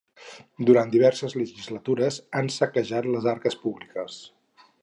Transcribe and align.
Durant 0.69 0.93
diverses 0.95 1.35
legislatures 1.41 2.19
han 2.39 2.51
saquejat 2.57 3.11
les 3.17 3.31
arques 3.37 3.63
públiques. 3.67 4.21